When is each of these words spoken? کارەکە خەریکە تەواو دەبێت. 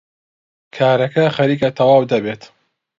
کارەکە 0.75 1.25
خەریکە 1.35 1.69
تەواو 1.77 2.09
دەبێت. 2.11 2.41